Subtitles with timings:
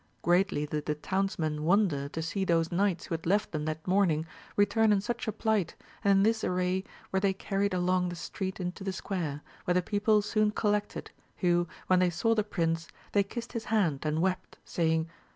[0.23, 4.25] Greatly did the townsmen wonder to see those knights who had left them that morning,
[4.55, 8.59] return in such a plight, and in this array were they carried along the street
[8.59, 12.87] into the square, where the people soon col lected, who, when they saw the prince,
[13.11, 15.07] they kissed his hand and wept, saying.